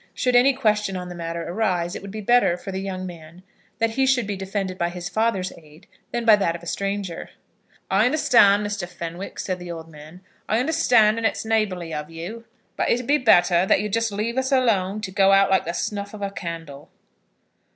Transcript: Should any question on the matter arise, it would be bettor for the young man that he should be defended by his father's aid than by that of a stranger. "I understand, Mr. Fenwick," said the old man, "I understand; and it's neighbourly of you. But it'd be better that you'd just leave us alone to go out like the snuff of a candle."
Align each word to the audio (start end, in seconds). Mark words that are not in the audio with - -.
Should 0.15 0.35
any 0.35 0.53
question 0.53 0.97
on 0.97 1.09
the 1.09 1.13
matter 1.13 1.47
arise, 1.47 1.95
it 1.95 2.01
would 2.01 2.09
be 2.09 2.21
bettor 2.21 2.57
for 2.57 2.71
the 2.71 2.81
young 2.81 3.05
man 3.05 3.43
that 3.77 3.91
he 3.91 4.07
should 4.07 4.25
be 4.25 4.35
defended 4.35 4.75
by 4.75 4.89
his 4.89 5.07
father's 5.09 5.53
aid 5.55 5.85
than 6.11 6.25
by 6.25 6.35
that 6.37 6.55
of 6.55 6.63
a 6.63 6.65
stranger. 6.65 7.29
"I 7.91 8.05
understand, 8.07 8.65
Mr. 8.65 8.87
Fenwick," 8.87 9.37
said 9.37 9.59
the 9.59 9.69
old 9.69 9.89
man, 9.89 10.21
"I 10.49 10.57
understand; 10.59 11.17
and 11.19 11.27
it's 11.27 11.45
neighbourly 11.45 11.93
of 11.93 12.09
you. 12.09 12.45
But 12.75 12.89
it'd 12.89 13.05
be 13.05 13.19
better 13.19 13.67
that 13.67 13.79
you'd 13.79 13.93
just 13.93 14.11
leave 14.11 14.39
us 14.39 14.51
alone 14.51 15.01
to 15.01 15.11
go 15.11 15.33
out 15.33 15.51
like 15.51 15.65
the 15.65 15.71
snuff 15.73 16.15
of 16.15 16.23
a 16.23 16.31
candle." 16.31 16.89